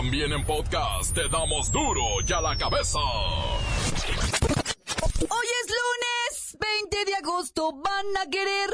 [0.00, 2.98] También en podcast te damos duro y a la cabeza.
[5.18, 8.70] Hoy es lunes, 20 de agosto, van a querer.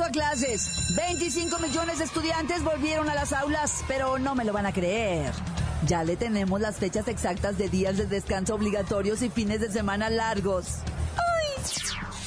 [0.00, 0.94] A clases.
[0.96, 5.32] 25 millones de estudiantes volvieron a las aulas, pero no me lo van a creer.
[5.86, 10.08] Ya le tenemos las fechas exactas de días de descanso obligatorios y fines de semana
[10.08, 10.78] largos.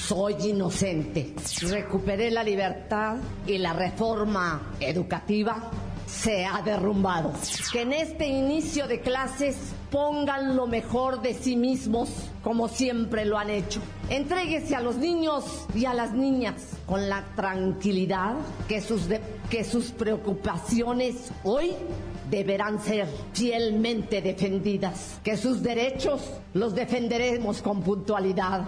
[0.08, 1.34] Soy inocente.
[1.62, 5.72] Recuperé la libertad y la reforma educativa
[6.06, 7.34] se ha derrumbado.
[7.72, 9.56] Que en este inicio de clases
[9.92, 12.10] pongan lo mejor de sí mismos
[12.44, 13.82] como siempre lo han hecho.
[14.10, 16.56] Entréguese a los niños y a las niñas
[16.86, 18.36] con la tranquilidad
[18.68, 19.04] que sus,
[19.50, 21.74] que sus preocupaciones hoy
[22.30, 25.20] deberán ser fielmente defendidas.
[25.24, 26.22] Que sus derechos
[26.54, 28.62] los defenderemos con puntualidad.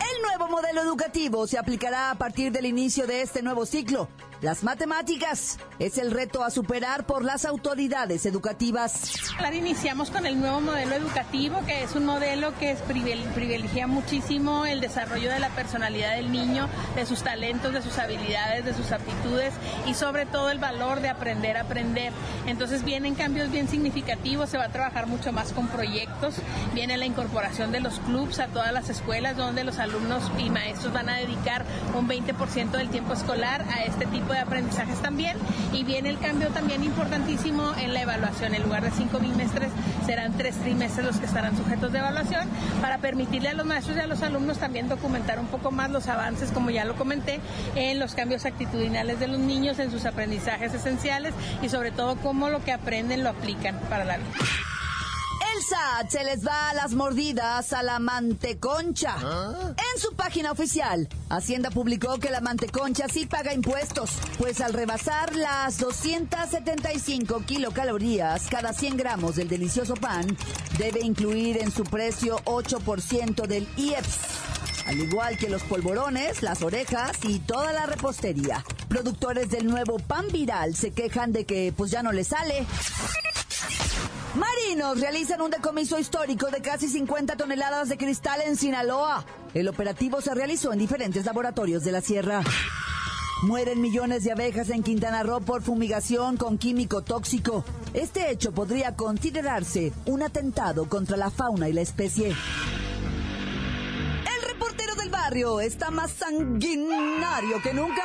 [0.00, 4.08] El nuevo modelo educativo se aplicará a partir del inicio de este nuevo ciclo.
[4.44, 9.14] Las matemáticas es el reto a superar por las autoridades educativas.
[9.38, 14.82] Ahora iniciamos con el nuevo modelo educativo, que es un modelo que privilegia muchísimo el
[14.82, 19.54] desarrollo de la personalidad del niño, de sus talentos, de sus habilidades, de sus aptitudes
[19.86, 22.12] y sobre todo el valor de aprender a aprender.
[22.46, 26.34] Entonces vienen cambios bien significativos, se va a trabajar mucho más con proyectos,
[26.74, 30.92] viene la incorporación de los clubs a todas las escuelas donde los alumnos y maestros
[30.92, 35.36] van a dedicar un 20% del tiempo escolar a este tipo de aprendizajes también
[35.72, 38.54] y viene el cambio también importantísimo en la evaluación.
[38.54, 39.70] En lugar de cinco bimestres
[40.06, 42.48] serán tres trimestres los que estarán sujetos de evaluación
[42.80, 46.08] para permitirle a los maestros y a los alumnos también documentar un poco más los
[46.08, 47.40] avances, como ya lo comenté,
[47.74, 52.48] en los cambios actitudinales de los niños, en sus aprendizajes esenciales y sobre todo cómo
[52.48, 54.30] lo que aprenden lo aplican para la vida.
[56.08, 59.16] Se les va a las mordidas a la manteconcha.
[59.70, 65.34] En su página oficial, Hacienda publicó que la manteconcha sí paga impuestos, pues al rebasar
[65.34, 70.36] las 275 kilocalorías cada 100 gramos del delicioso pan,
[70.76, 74.18] debe incluir en su precio 8% del IEPS.
[74.86, 78.62] Al igual que los polvorones, las orejas y toda la repostería.
[78.88, 82.66] Productores del nuevo pan viral se quejan de que pues ya no les sale.
[84.34, 89.24] Marinos realizan un decomiso histórico de casi 50 toneladas de cristal en Sinaloa.
[89.54, 92.42] El operativo se realizó en diferentes laboratorios de la sierra.
[93.42, 97.64] Mueren millones de abejas en Quintana Roo por fumigación con químico tóxico.
[97.92, 102.28] Este hecho podría considerarse un atentado contra la fauna y la especie.
[102.28, 102.36] El
[104.48, 108.02] reportero del barrio está más sanguinario que nunca.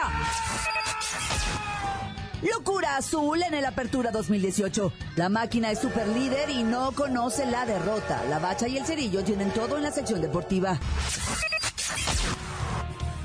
[2.41, 4.93] Locura azul en el Apertura 2018.
[5.17, 8.23] La máquina es super líder y no conoce la derrota.
[8.29, 10.79] La bacha y el cerillo tienen todo en la sección deportiva.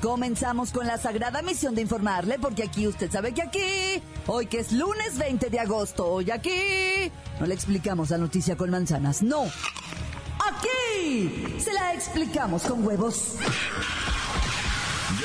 [0.01, 4.59] Comenzamos con la sagrada misión de informarle, porque aquí usted sabe que aquí, hoy que
[4.59, 9.45] es lunes 20 de agosto, hoy aquí, no le explicamos la noticia con manzanas, no.
[10.45, 13.37] Aquí se la explicamos con huevos.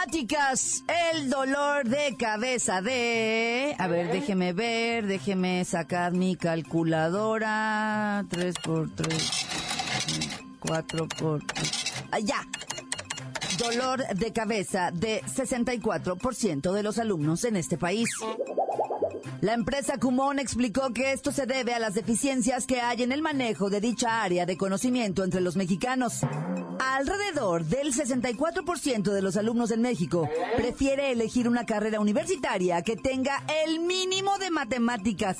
[0.00, 3.74] Matemáticas, el dolor de cabeza de...
[3.78, 8.24] A ver, déjeme ver, déjeme sacar mi calculadora.
[8.30, 9.46] 3 por 3,
[10.60, 11.42] 4 por...
[12.10, 12.46] Ah, ya.
[13.58, 18.08] Dolor de cabeza de 64% de los alumnos en este país.
[19.42, 23.20] La empresa Kumon explicó que esto se debe a las deficiencias que hay en el
[23.20, 26.20] manejo de dicha área de conocimiento entre los mexicanos.
[26.80, 33.44] Alrededor del 64% de los alumnos en México prefiere elegir una carrera universitaria que tenga
[33.66, 35.36] el mínimo de matemáticas.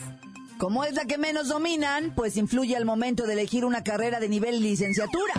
[0.59, 4.29] Como es la que menos dominan, pues influye al momento de elegir una carrera de
[4.29, 5.33] nivel licenciatura.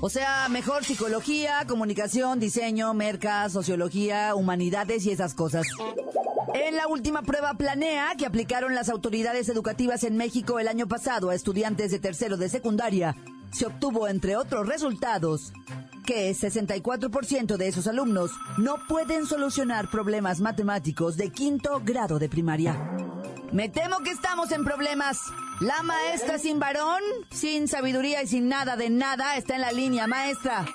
[0.00, 5.68] O sea, mejor psicología, comunicación, diseño, merca, sociología, humanidades y esas cosas.
[6.54, 11.30] En la última prueba planea que aplicaron las autoridades educativas en México el año pasado
[11.30, 13.16] a estudiantes de tercero de secundaria,
[13.54, 15.52] se obtuvo, entre otros resultados,
[16.04, 22.76] que 64% de esos alumnos no pueden solucionar problemas matemáticos de quinto grado de primaria.
[23.52, 25.20] Me temo que estamos en problemas.
[25.60, 30.08] La maestra sin varón, sin sabiduría y sin nada de nada está en la línea,
[30.08, 30.66] maestra.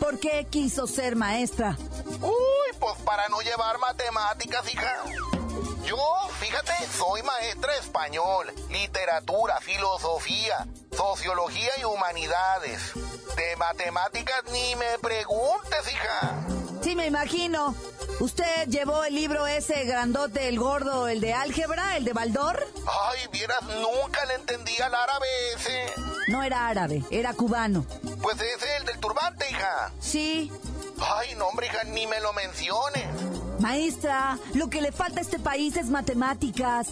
[0.00, 1.76] ¿Por qué quiso ser maestra?
[2.22, 5.31] Uy, pues para no llevar matemáticas, hija.
[5.84, 5.98] Yo,
[6.38, 12.92] fíjate, soy maestra de español, literatura, filosofía, sociología y humanidades.
[13.36, 16.46] De matemáticas ni me preguntes, hija.
[16.82, 17.74] Sí, me imagino.
[18.20, 22.66] ¿Usted llevó el libro ese grandote, el gordo, el de álgebra, el de Baldor?
[22.86, 25.26] Ay, vieras, nunca le entendí al árabe
[25.56, 25.92] ese.
[26.28, 27.84] No era árabe, era cubano.
[28.20, 29.92] Pues ese es el del turbante, hija.
[30.00, 30.52] Sí.
[31.00, 33.06] Ay, no, hombre, hija, ni me lo menciones.
[33.62, 36.88] Maestra, lo que le falta a este país es matemáticas.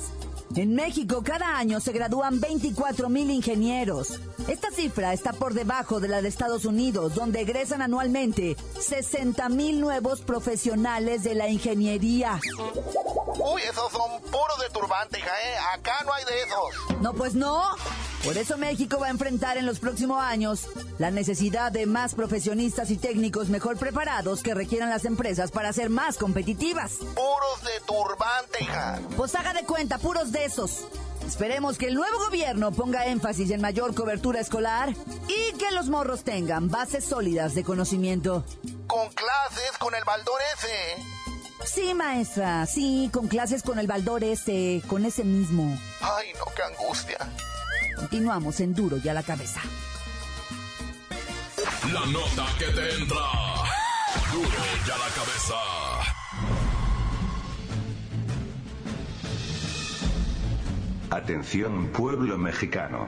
[0.55, 4.21] En México cada año se gradúan 24 mil ingenieros.
[4.47, 9.81] Esta cifra está por debajo de la de Estados Unidos, donde egresan anualmente 60 mil
[9.81, 12.39] nuevos profesionales de la ingeniería.
[12.47, 15.57] Uy, esos son puros de turbante, hija, ¿eh?
[15.75, 17.01] Acá no hay de esos.
[17.01, 17.63] No, pues no.
[18.25, 20.67] Por eso México va a enfrentar en los próximos años
[20.99, 25.89] la necesidad de más profesionistas y técnicos mejor preparados que requieran las empresas para ser
[25.89, 26.97] más competitivas.
[26.97, 29.01] Puros de turbante, hija.
[29.17, 30.87] Pues haga de cuenta, puros de esos.
[31.27, 34.91] Esperemos que el nuevo gobierno ponga énfasis en mayor cobertura escolar
[35.29, 38.45] y que los morros tengan bases sólidas de conocimiento.
[38.87, 41.03] Con clases, con el baldor ese.
[41.65, 45.79] Sí, maestra, sí, con clases con el baldor ese, con ese mismo.
[46.01, 47.19] Ay, no, qué angustia.
[48.01, 49.61] Continuamos en Duro y a la cabeza.
[51.93, 53.27] La nota que te entra.
[54.33, 55.55] Duro y a la cabeza.
[61.11, 63.07] Atención pueblo mexicano.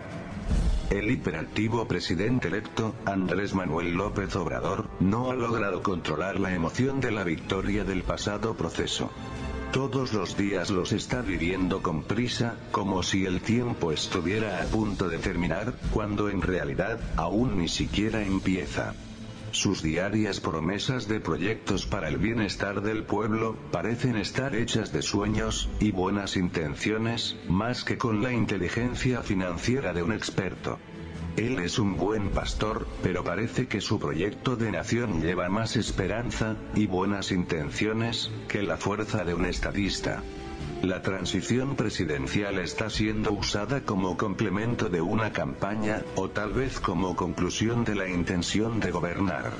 [0.91, 7.13] El hiperactivo presidente electo, Andrés Manuel López Obrador, no ha logrado controlar la emoción de
[7.13, 9.11] la victoria del pasado proceso.
[9.73, 15.09] Todos los días los está viviendo con prisa, como si el tiempo estuviera a punto
[15.09, 18.95] de terminar, cuando en realidad, aún ni siquiera empieza.
[19.51, 25.71] Sus diarias promesas de proyectos para el bienestar del pueblo, parecen estar hechas de sueños,
[25.81, 30.79] y buenas intenciones, más que con la inteligencia financiera de un experto.
[31.37, 36.57] Él es un buen pastor, pero parece que su proyecto de nación lleva más esperanza,
[36.75, 40.23] y buenas intenciones, que la fuerza de un estadista.
[40.83, 47.17] La transición presidencial está siendo usada como complemento de una campaña, o tal vez como
[47.17, 49.53] conclusión de la intención de gobernar.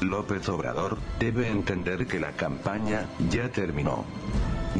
[0.00, 4.04] López Obrador, debe entender que la campaña, ya terminó.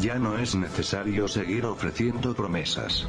[0.00, 3.06] Ya no es necesario seguir ofreciendo promesas.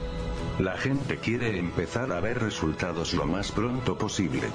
[0.60, 4.50] La gente quiere empezar a ver resultados lo más pronto posible.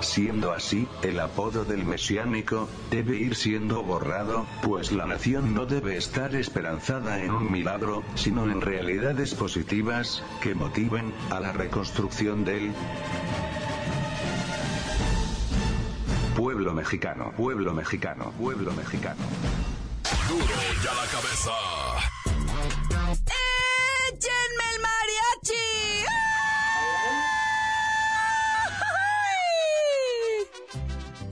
[0.00, 5.98] Siendo así, el apodo del mesiánico, debe ir siendo borrado, pues la nación no debe
[5.98, 12.72] estar esperanzada en un milagro, sino en realidades positivas, que motiven, a la reconstrucción del
[16.34, 19.22] pueblo mexicano, pueblo mexicano, pueblo mexicano.
[20.26, 21.52] Duro y a la cabeza.
[24.08, 24.63] ¡Échenme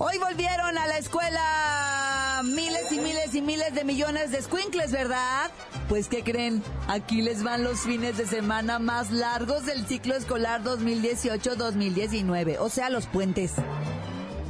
[0.05, 5.49] Hoy volvieron a la escuela miles y miles y miles de millones de squinkles, ¿verdad?
[5.89, 6.61] Pues, ¿qué creen?
[6.89, 12.91] Aquí les van los fines de semana más largos del ciclo escolar 2018-2019, o sea,
[12.91, 13.53] los puentes.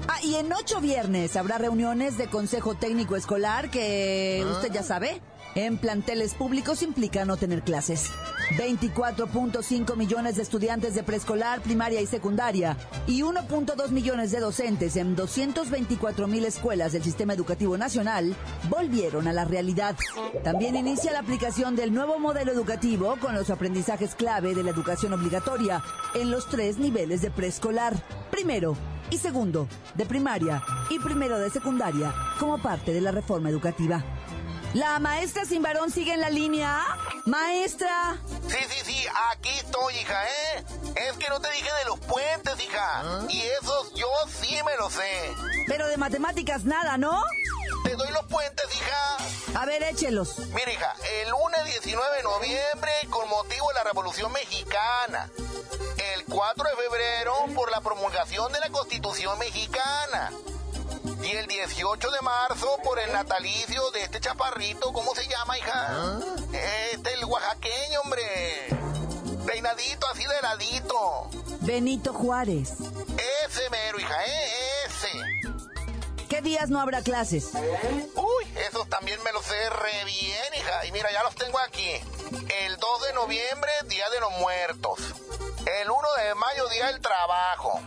[0.09, 5.21] Ah, y en ocho viernes habrá reuniones de Consejo Técnico Escolar que usted ya sabe.
[5.55, 8.11] En planteles públicos implica no tener clases.
[8.57, 15.15] 24.5 millones de estudiantes de preescolar, primaria y secundaria y 1.2 millones de docentes en
[15.15, 18.35] 224 mil escuelas del Sistema Educativo Nacional
[18.71, 19.95] volvieron a la realidad.
[20.43, 25.13] También inicia la aplicación del nuevo modelo educativo con los aprendizajes clave de la educación
[25.13, 25.83] obligatoria
[26.15, 27.95] en los tres niveles de preescolar.
[28.31, 28.75] Primero,
[29.11, 34.03] y segundo de primaria y primero de secundaria como parte de la reforma educativa.
[34.75, 36.83] La maestra sin varón sigue en la línea.
[37.27, 38.17] Maestra.
[38.49, 40.65] Sí, sí, sí, aquí estoy, hija, ¿eh?
[40.97, 43.03] Es que no te dije de los puentes, hija.
[43.29, 45.35] Y esos yo sí me los sé.
[45.67, 47.23] Pero de matemáticas nada, ¿no?
[47.85, 49.61] Te doy los puentes, hija.
[49.61, 50.39] A ver, échelos.
[50.55, 55.31] Mira, hija, el lunes 19 de noviembre, con motivo de la Revolución Mexicana.
[56.15, 60.31] El 4 de febrero, por la promulgación de la Constitución Mexicana.
[61.23, 66.19] Y el 18 de marzo, por el natalicio de este chaparrito, ¿cómo se llama, hija?
[66.93, 68.23] Este, el oaxaqueño, hombre.
[69.47, 71.31] Peinadito, así de ladito.
[71.61, 72.73] Benito Juárez.
[72.73, 74.51] Ese mero, hija, ¿eh?
[74.87, 76.27] Ese.
[76.29, 77.51] ¿Qué días no habrá clases?
[78.15, 80.87] Uy, esos también me los sé re bien, hija.
[80.87, 81.91] Y mira, ya los tengo aquí.
[82.65, 84.99] El 2 de noviembre, Día de los Muertos.
[85.81, 87.81] El 1 de mayo, Día del Trabajo.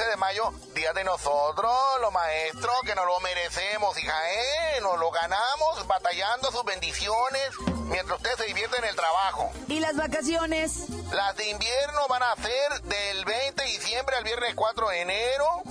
[0.00, 4.80] 15 de mayo, día de nosotros, los maestros, que nos lo merecemos, hija, ¿eh?
[4.80, 7.50] Nos lo ganamos batallando sus bendiciones
[7.84, 9.50] mientras usted se divierte en el trabajo.
[9.68, 10.88] ¿Y las vacaciones?
[11.12, 15.62] Las de invierno van a ser del 20 de diciembre al viernes 4 de enero.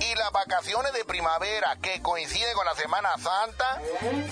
[0.00, 3.80] Y las vacaciones de primavera, que coinciden con la Semana Santa,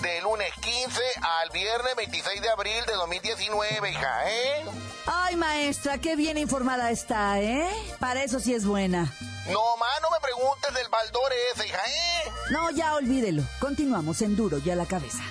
[0.01, 4.65] del lunes 15 al viernes 26 de abril de 2019, hija, ¿eh?
[5.05, 7.67] Ay, maestra, qué bien informada está, ¿eh?
[7.99, 9.11] Para eso sí es buena.
[9.49, 12.31] No, más no me preguntes del baldor ese, hija, ¿eh?
[12.51, 13.43] No, ya olvídelo.
[13.59, 15.23] Continuamos en Duro y a la cabeza.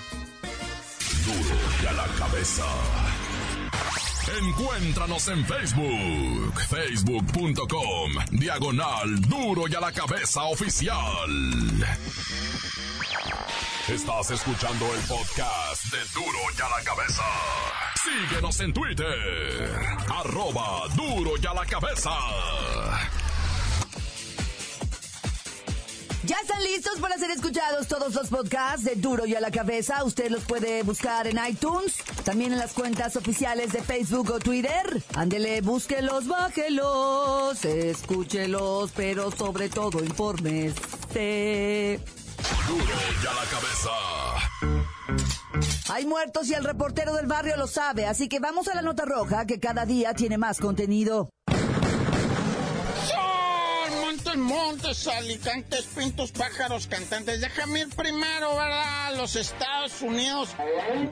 [1.25, 2.65] Duro y a la cabeza.
[4.39, 11.29] Encuéntranos en Facebook, facebook.com, diagonal Duro y a la cabeza oficial.
[13.87, 17.23] Estás escuchando el podcast de Duro y a la cabeza.
[18.03, 19.69] Síguenos en Twitter,
[20.09, 22.09] arroba Duro y a la cabeza.
[26.23, 30.03] Ya están listos para ser escuchados todos los podcasts de Duro y a la cabeza.
[30.03, 35.03] Usted los puede buscar en iTunes, también en las cuentas oficiales de Facebook o Twitter.
[35.13, 41.99] Ándele, búsquelos, bájelos, escúchelos, pero sobre todo infórmese.
[42.67, 42.83] Duro
[43.23, 44.40] y a la cabeza.
[45.89, 49.03] Hay muertos y el reportero del barrio lo sabe, así que vamos a la nota
[49.05, 51.29] roja que cada día tiene más contenido.
[54.01, 57.39] Montes, montes, alicantes, pintos, pájaros, cantantes.
[57.41, 59.15] Déjame ir primero, ¿verdad?
[59.15, 60.49] Los Estados Unidos.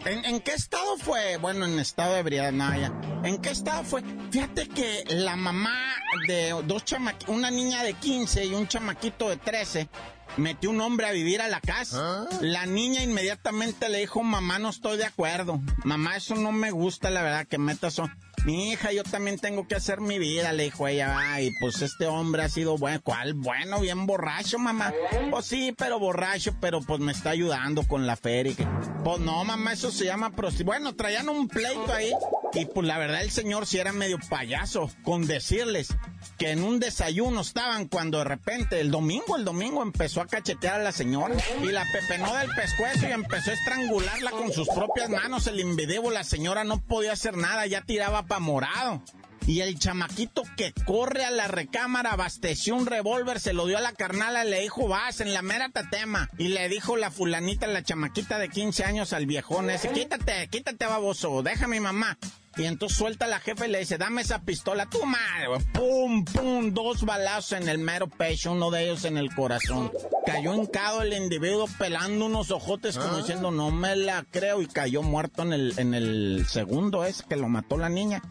[0.05, 1.37] ¿En, en qué estado fue?
[1.37, 2.91] Bueno, en estado de ebriedad, no, ya.
[3.23, 4.03] ¿En qué estado fue?
[4.31, 5.95] Fíjate que la mamá
[6.27, 9.89] de dos chamaquitos, una niña de 15 y un chamaquito de 13,
[10.37, 12.27] metió un hombre a vivir a la casa.
[12.41, 15.59] La niña inmediatamente le dijo, mamá, no estoy de acuerdo.
[15.83, 17.93] Mamá, eso no me gusta, la verdad, que metas...
[17.95, 18.11] son-
[18.45, 21.13] Mi hija, yo también tengo que hacer mi vida, le dijo ella.
[21.19, 23.01] Ay, pues este hombre ha sido bueno.
[23.03, 23.33] ¿Cuál?
[23.33, 24.93] Bueno, bien borracho, mamá.
[25.29, 28.55] Pues sí, pero borracho, pero pues me está ayudando con la feria.
[29.03, 30.63] Pues no, mamá, eso se llama prosti...
[30.63, 32.13] Bueno, traían un pleito ahí.
[32.53, 35.95] Y pues la verdad el señor sí era medio payaso con decirles
[36.37, 40.81] que en un desayuno estaban cuando de repente el domingo, el domingo empezó a cachetear
[40.81, 45.09] a la señora y la pepenó del pescuezo y empezó a estrangularla con sus propias
[45.09, 45.47] manos.
[45.47, 49.03] El invidebo, la señora no podía hacer nada, ya tiraba pa' morado.
[49.49, 53.81] Y el chamaquito que corre a la recámara abasteció un revólver, se lo dio a
[53.81, 56.29] la carnala, le dijo, vas en la mera tatema.
[56.37, 60.85] Y le dijo la fulanita, la chamaquita de 15 años al viejón ese, quítate, quítate
[60.85, 62.15] baboso, deja a mi mamá.
[62.57, 65.61] Y entonces suelta la jefa y le dice, dame esa pistola, tu madre, güey.
[65.73, 69.91] Pum, pum, dos balazos en el mero pecho, uno de ellos en el corazón.
[70.25, 75.03] Cayó hincado el individuo pelando unos ojotes como diciendo, no me la creo, y cayó
[75.03, 78.21] muerto en el, en el segundo ese que lo mató la niña.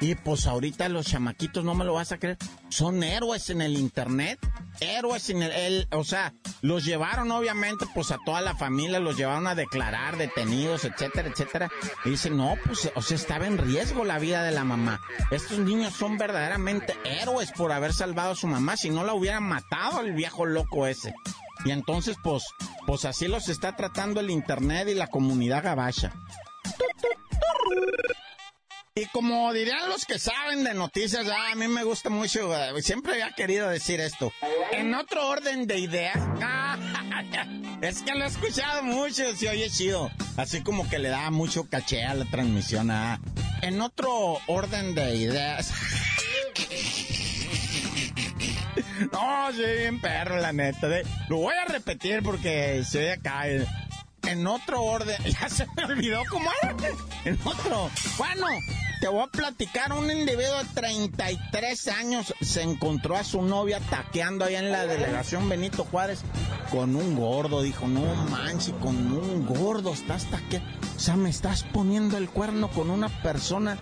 [0.00, 2.36] Y pues ahorita los chamaquitos, no me lo vas a creer,
[2.68, 4.38] son héroes en el internet,
[4.80, 9.46] héroes en el, o sea, los llevaron obviamente pues a toda la familia, los llevaron
[9.46, 11.70] a declarar detenidos, etcétera, etcétera.
[12.04, 15.00] Y dicen, no, pues, o sea, estaba en riesgo la vida de la mamá.
[15.30, 19.44] Estos niños son verdaderamente héroes por haber salvado a su mamá, si no la hubieran
[19.44, 21.14] matado el viejo loco ese.
[21.64, 22.44] Y entonces, pues,
[22.86, 26.12] pues así los está tratando el internet y la comunidad gabacha.
[28.98, 32.80] Y como dirían los que saben de noticias, ah, a mí me gusta mucho, eh,
[32.82, 34.32] siempre había querido decir esto.
[34.72, 36.16] En otro orden de ideas,
[37.82, 40.10] es que lo he escuchado mucho, se oye chido.
[40.38, 42.90] Así como que le da mucho caché a la transmisión.
[42.90, 43.20] ah.
[43.60, 45.72] En otro orden de ideas.
[49.12, 50.88] No, sí, bien perro, la neta.
[51.28, 53.48] lo voy a repetir porque se oye acá.
[53.48, 53.66] eh.
[54.22, 56.74] En otro orden, ya se me olvidó cómo era.
[57.24, 57.90] En otro.
[58.18, 58.46] Bueno,
[59.00, 59.92] te voy a platicar.
[59.92, 65.48] Un individuo de 33 años se encontró a su novia taqueando ahí en la delegación
[65.48, 66.22] Benito Juárez
[66.70, 67.62] con un gordo.
[67.62, 68.00] Dijo, no
[68.30, 70.68] manches, con un gordo estás taqueando.
[70.96, 73.76] O sea, me estás poniendo el cuerno con una persona.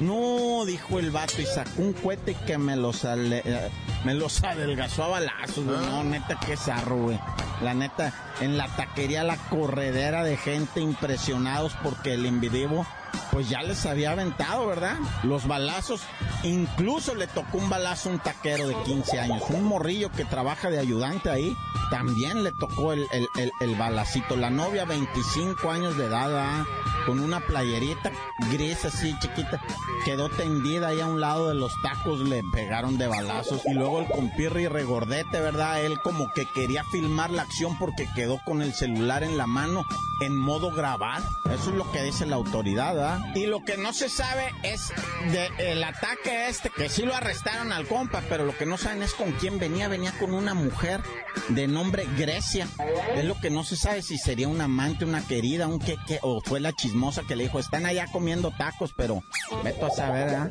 [0.00, 3.70] No, dijo el vato y sacó un cohete que me los, ale- eh,
[4.04, 5.64] me los adelgazó a balazos.
[5.64, 7.18] No, neta, qué zarro, güey.
[7.62, 12.86] La neta, en la taquería, la corredera de gente impresionados porque el individuo,
[13.32, 14.96] pues ya les había aventado, ¿verdad?
[15.22, 16.02] Los balazos.
[16.42, 19.42] Incluso le tocó un balazo a un taquero de 15 años.
[19.50, 21.56] Un morrillo que trabaja de ayudante ahí,
[21.90, 24.36] también le tocó el, el, el, balacito.
[24.36, 26.64] La novia, 25 años de edad.
[27.08, 28.12] Con una playerita
[28.50, 29.62] gris así chiquita.
[30.04, 33.62] Quedó tendida ahí a un lado de los tacos, le pegaron de balazos.
[33.64, 35.82] Y luego el compirri regordete, ¿verdad?
[35.82, 39.86] Él como que quería filmar la acción porque quedó con el celular en la mano
[40.20, 41.22] en modo grabar.
[41.46, 43.20] Eso es lo que dice la autoridad, ¿verdad?
[43.34, 44.92] Y lo que no se sabe es
[45.32, 49.02] de el ataque este, que sí lo arrestaron al compa, pero lo que no saben
[49.02, 49.88] es con quién venía.
[49.88, 51.00] Venía con una mujer
[51.48, 52.68] de nombre Grecia.
[53.14, 56.42] Es lo que no se sabe si sería un amante, una querida, un que, o
[56.42, 59.22] fue la chismosa que le dijo, están allá comiendo tacos, pero
[59.62, 60.50] veto a saber, ¿verdad?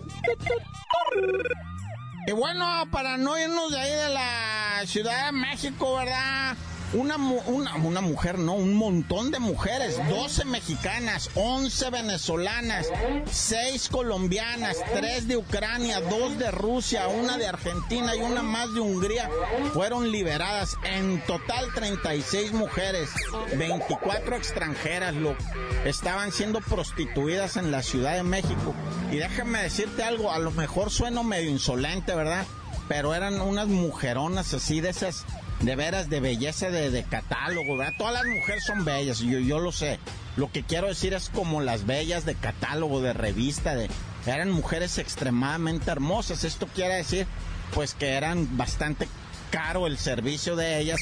[2.28, 6.56] Y bueno, para no irnos de ahí de la Ciudad de México, ¿verdad?
[6.94, 12.88] Una, una, una, mujer, no, un montón de mujeres, 12 mexicanas, 11 venezolanas,
[13.30, 18.80] 6 colombianas, 3 de Ucrania, 2 de Rusia, una de Argentina y una más de
[18.80, 19.30] Hungría
[19.74, 20.78] fueron liberadas.
[20.86, 23.10] En total 36 mujeres,
[23.58, 25.36] 24 extranjeras, lo,
[25.84, 28.74] estaban siendo prostituidas en la Ciudad de México.
[29.12, 32.46] Y déjame decirte algo, a lo mejor sueno medio insolente, ¿verdad?
[32.88, 35.26] Pero eran unas mujeronas así de esas
[35.62, 37.94] de veras de belleza de, catálogo, ¿verdad?
[37.98, 40.00] Todas las mujeres son bellas, yo, yo lo sé.
[40.36, 43.90] Lo que quiero decir es como las bellas de catálogo, de revista, de
[44.26, 46.44] eran mujeres extremadamente hermosas.
[46.44, 47.26] Esto quiere decir,
[47.74, 49.08] pues que eran bastante
[49.50, 51.00] caro el servicio de ellas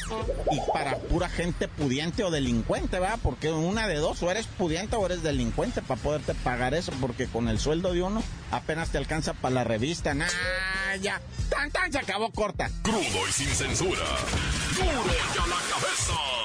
[0.52, 3.20] y para pura gente pudiente o delincuente, ¿verdad?
[3.22, 7.28] Porque una de dos, o eres pudiente o eres delincuente para poderte pagar eso, porque
[7.28, 10.14] con el sueldo de uno apenas te alcanza para la revista.
[10.14, 10.28] Nah,
[11.50, 12.70] tan tan se acabó corta.
[12.82, 14.06] Crudo y sin censura.
[14.76, 16.45] Duro ya la cabeza.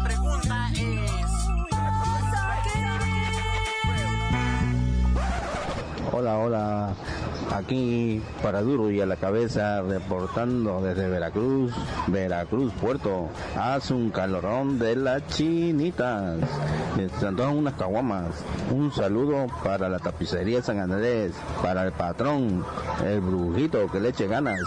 [6.31, 6.95] Hola.
[7.53, 11.73] Aquí para duro y a la cabeza reportando desde Veracruz,
[12.07, 13.29] Veracruz Puerto.
[13.57, 16.39] Hace un calorón de las chinitas.
[16.97, 18.27] Están todas unas caguamas.
[18.71, 22.65] Un saludo para la tapicería San Andrés, para el patrón,
[23.05, 24.59] el brujito que le eche ganas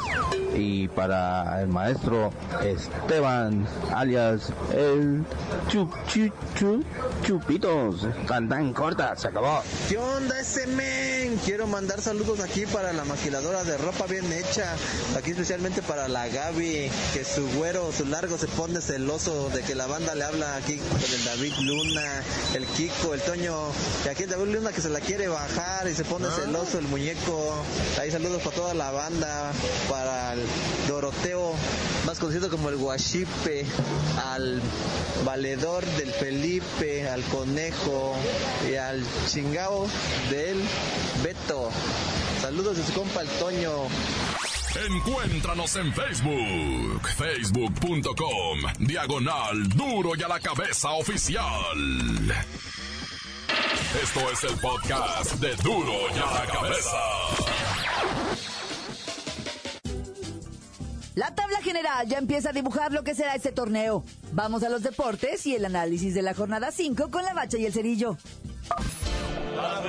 [0.54, 2.30] y para el maestro
[2.62, 5.24] Esteban, alias el
[5.68, 6.84] chup, chup, chup,
[7.24, 8.06] Chupitos.
[8.26, 9.62] Tan tan corta, se acabó.
[9.88, 11.38] ¿Qué onda ese men?
[11.44, 14.74] Quiero mandar saludos aquí para la maquiladora de ropa bien hecha.
[15.16, 19.76] Aquí especialmente para la Gaby, que su güero, su largo se pone celoso de que
[19.76, 23.54] la banda le habla aquí con el David Luna, el Kiko, el Toño.
[24.04, 26.88] Y aquí el David Luna que se la quiere bajar y se pone celoso el
[26.88, 27.54] muñeco.
[28.00, 29.52] Ahí saludos para toda la banda,
[29.88, 30.40] para el
[30.88, 31.54] Doroteo,
[32.06, 33.66] más conocido como el Guachipe,
[34.32, 34.60] al
[35.24, 38.16] valedor del Felipe, al conejo
[38.68, 39.86] y al chingao
[40.28, 40.60] del
[41.22, 41.70] Beto.
[42.44, 43.70] Saludos de su compa el Toño.
[44.86, 51.40] Encuéntranos en Facebook, facebook.com, diagonal duro y a la cabeza oficial.
[54.02, 56.98] Esto es el podcast de duro y a la cabeza.
[61.14, 64.04] La tabla general ya empieza a dibujar lo que será este torneo.
[64.32, 67.64] Vamos a los deportes y el análisis de la jornada 5 con la bacha y
[67.64, 68.18] el cerillo.
[69.56, 69.80] ¡La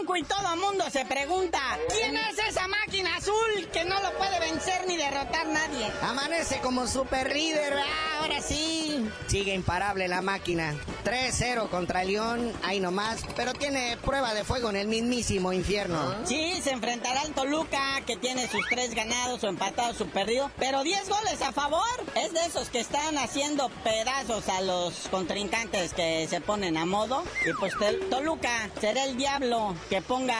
[0.00, 4.40] 5 y todo mundo se pregunta, ¿quién es esa máquina azul que no lo puede
[4.40, 5.90] vencer ni derrotar nadie?
[6.02, 9.08] Amanece como super líder, ah, ahora sí.
[9.26, 10.74] Sigue imparable la máquina.
[11.04, 16.14] 3-0 contra León, ahí nomás, pero tiene prueba de fuego en el mismísimo infierno.
[16.24, 20.82] Sí, se enfrentará al Toluca, que tiene sus tres ganados o empatados su perdido, pero
[20.82, 21.86] 10 goles a favor.
[22.16, 27.22] Es de esos que están haciendo pedazos a los contrincantes que se ponen a modo.
[27.46, 27.74] Y pues
[28.10, 30.36] Toluca será el diablo que ponga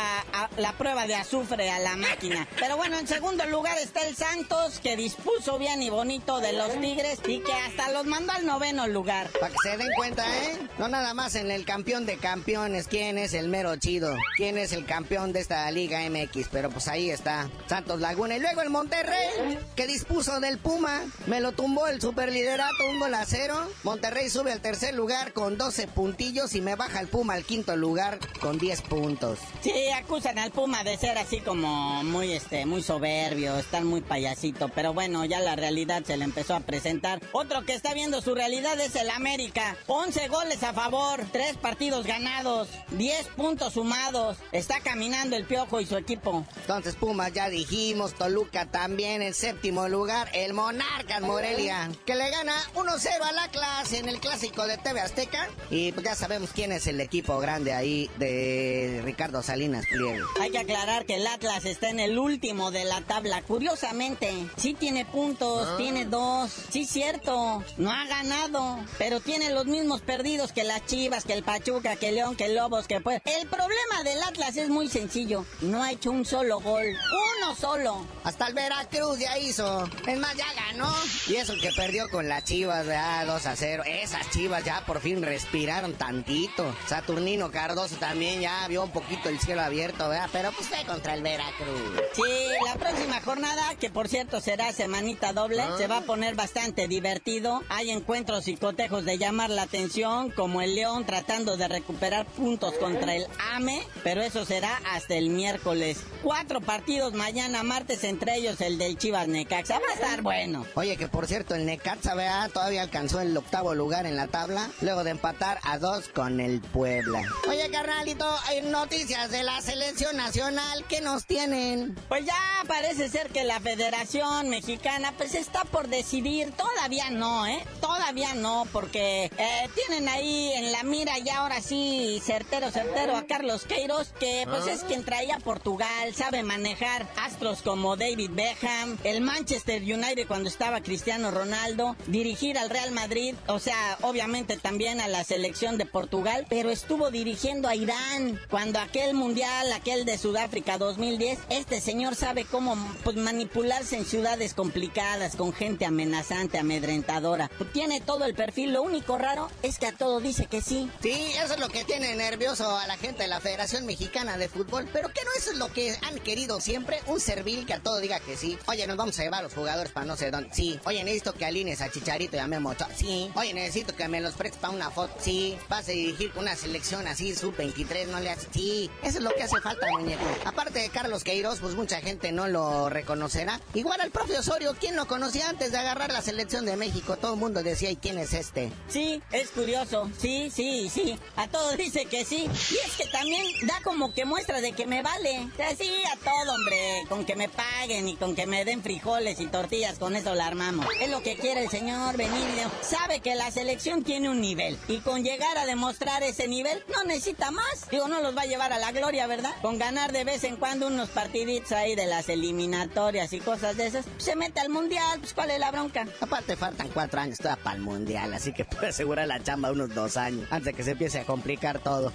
[0.57, 2.47] la prueba de azufre a la máquina.
[2.59, 4.27] Pero bueno, en segundo lugar está el Santos.
[4.37, 8.45] Santos, que dispuso bien y bonito de los Tigres y que hasta los mandó al
[8.45, 9.31] noveno lugar.
[9.41, 10.59] Para que se den cuenta, ¿eh?
[10.79, 14.73] No nada más en el campeón de campeones, quién es el mero chido, quién es
[14.73, 18.37] el campeón de esta Liga MX, pero pues ahí está, Santos Laguna.
[18.37, 23.15] Y luego el Monterrey, que dispuso del Puma, me lo tumbó el superliderato, un gol
[23.15, 23.71] a cero.
[23.85, 27.75] Monterrey sube al tercer lugar con 12 puntillos y me baja el Puma al quinto
[27.77, 29.36] lugar con 10 puntos.
[29.63, 34.69] Sí, acusan al Puma de ser así como muy, este, muy soberbio, estar muy payasito,
[34.69, 37.21] pero bueno, ya la realidad se le empezó a presentar.
[37.33, 39.77] Otro que está viendo su realidad es el América.
[39.89, 44.39] 11 goles a favor, 3 partidos ganados, 10 puntos sumados.
[44.53, 46.45] Está caminando el Piojo y su equipo.
[46.57, 52.55] Entonces Pumas ya dijimos, Toluca también en séptimo lugar, el Monarcas Morelia, que le gana
[52.75, 55.49] 1-0 a la clase en el clásico de TV Azteca.
[55.71, 60.27] Y pues ya sabemos quién es el equipo grande ahí de Ricardo Salinas Pliego.
[60.41, 63.43] Hay que aclarar que el Atlas está en el último de la tabla.
[63.43, 66.51] Curiosamente, sí tiene puntos, tiene dos.
[66.71, 71.43] Sí, cierto, no ha ganado, pero tiene los mismos perdidos que las Chivas, que el
[71.43, 73.21] Pachuca, que el León, que el Lobos, que pues.
[73.25, 75.45] El problema del Atlas es muy sencillo.
[75.61, 76.87] No ha hecho un solo gol.
[76.87, 78.07] Uno solo.
[78.25, 79.89] Hasta el Veracruz ya hizo.
[80.07, 80.95] Es más, ya ganó.
[81.27, 83.27] Y eso que perdió con las Chivas, ¿verdad?
[83.27, 83.83] 2 a 0.
[83.87, 86.75] Esas Chivas ya por fin respiraron tantito.
[86.87, 90.29] Saturnino Cardoso también ya vio un poquito el cielo abierto, ¿verdad?
[90.33, 92.01] Pero pues fue contra el Veracruz.
[92.15, 92.23] Sí,
[92.65, 97.63] la próxima jornada, que por cierto será semanita doble, se va a poner bastante divertido.
[97.69, 102.75] Hay encuentros y cotejos de llamar la atención, como el León tratando de recuperar puntos
[102.75, 105.99] contra el AME, pero eso será hasta el miércoles.
[106.23, 109.79] Cuatro partidos mañana martes, entre ellos el del Chivas Necaxa.
[109.79, 110.67] Va a estar bueno.
[110.75, 112.51] Oye, que por cierto, el Necaxa, ¿verdad?
[112.51, 116.61] Todavía alcanzó el octavo lugar en la tabla, luego de empatar a dos con el
[116.61, 117.23] Puebla.
[117.49, 120.85] Oye, carnalito, hay noticias de la selección nacional.
[120.89, 121.95] ¿Qué nos tienen?
[122.09, 122.35] Pues ya
[122.67, 126.51] parece ser que la Federación Mexicana pues está por decidir.
[126.51, 127.65] Todavía no, ¿eh?
[127.81, 133.27] Todavía no, porque eh, tienen ahí en la mira ya ahora sí certero, certero a
[133.27, 138.99] Carlos Queiroz, que pues es quien traía a Portugal, sabe manejar astros como David Beckham,
[139.05, 145.01] el Manchester United cuando estaba Cristiano Ronaldo, dirigir al Real Madrid, o sea, obviamente también
[145.01, 150.17] a la selección de Portugal, pero estuvo dirigiendo a Irán cuando aquel mundial, aquel de
[150.17, 157.51] Sudáfrica 2010, este señor sabe cómo pues, manipularse en ciudades complicadas, con gente amenazante, amedrentadora.
[157.75, 160.91] Tiene todo el perfil, lo único raro es que a todo dice que sí.
[161.03, 161.13] Sí,
[161.45, 164.89] eso es lo que tiene nervioso a la gente de la Federación Mexicana de Fútbol,
[164.91, 168.01] pero que no eso es lo que han querido siempre, un servil que a todo
[168.01, 168.57] diga que sí.
[168.67, 170.49] Oye, nos vamos a llevar a los jugadores para no sé dónde.
[170.55, 170.81] Sí.
[170.87, 172.75] Oye, necesito que alines a Chicharito y a Memo.
[172.97, 173.31] Sí.
[173.35, 175.13] Oye, necesito que me los prestes para una foto.
[175.21, 175.59] Sí.
[175.69, 178.49] Vas a dirigir una selección así, sub-23, no le haces.
[178.55, 178.86] Sí.
[179.03, 180.25] Eso es lo que hace falta, muñeco.
[180.45, 183.61] Aparte de Carlos Queiroz, pues mucha gente no lo reconocerá.
[183.75, 187.17] Igual al propio Osorio, ¿quién lo conocía antes de agarrar la selección de México?
[187.17, 188.73] Todo el mundo decía, ¿y quién es este?
[188.89, 190.11] Sí, es curioso.
[190.19, 191.19] Sí, sí, sí.
[191.37, 192.49] A todo dice que sí.
[192.71, 195.49] Y es que también da como que muestra de que me vale.
[195.53, 197.05] O sea, sí, a todo, hombre.
[197.09, 200.47] Con que me paguen y con que me den frijoles y tortillas, con eso la
[200.47, 200.87] armamos.
[201.01, 202.71] Es lo que quiere el señor Benigno.
[202.81, 204.79] Sabe que la selección tiene un nivel.
[204.89, 207.89] Y con llegar a demostrar ese nivel, no necesita más.
[207.91, 209.53] Digo, no los va a llevar a la gloria, ¿verdad?
[209.63, 213.87] Con ganar de vez en cuando unos partiditos ahí de las eliminatorias y cosas de
[213.87, 216.07] esas, se mete al mundial, pues cuál es la bronca.
[216.21, 219.95] Aparte faltan cuatro años todavía para el mundial, así que puede asegurar la chamba unos
[219.95, 222.13] dos años, antes de que se empiece a complicar todo.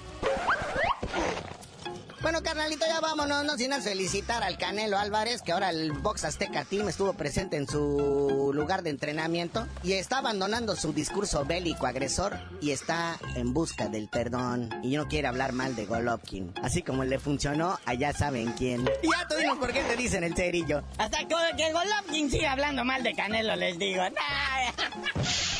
[2.22, 6.64] Bueno, carnalito, ya vámonos, no sin felicitar al Canelo Álvarez, que ahora el Box Azteca
[6.66, 12.38] Team estuvo presente en su lugar de entrenamiento y está abandonando su discurso bélico agresor
[12.62, 16.54] y está en busca del perdón y no quiere hablar mal de Golovkin.
[16.62, 18.86] Así como le funcionó, allá saben quién.
[18.86, 20.84] Ya tuvimos por qué te dicen el cerillo.
[21.00, 24.04] Hasta que Golovkin siga hablando mal de Canelo, les digo.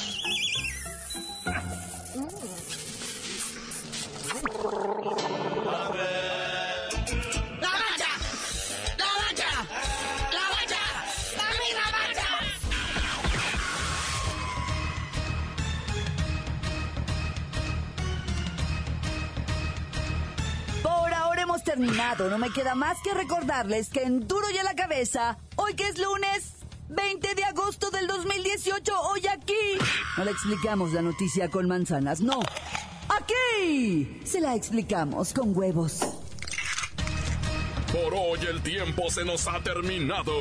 [21.72, 22.30] terminado.
[22.30, 25.88] No me queda más que recordarles que en Duro y a la Cabeza, hoy que
[25.88, 26.54] es lunes
[26.90, 29.80] 20 de agosto del 2018, hoy aquí.
[30.18, 32.42] No le explicamos la noticia con manzanas, no.
[33.08, 36.00] Aquí se la explicamos con huevos.
[37.94, 40.34] Por hoy el tiempo se nos ha terminado.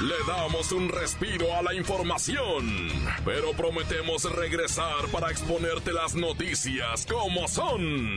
[0.00, 2.88] Le damos un respiro a la información,
[3.24, 8.16] pero prometemos regresar para exponerte las noticias como son.